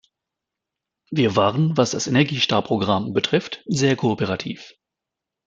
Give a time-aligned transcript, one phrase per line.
[1.11, 4.73] Wir waren, was das Energy-Star-Programm betrifft, sehr kooperativ.